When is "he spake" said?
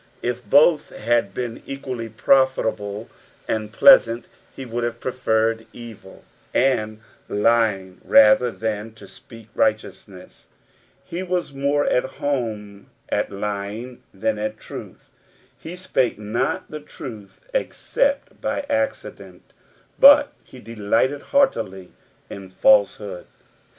15.59-16.17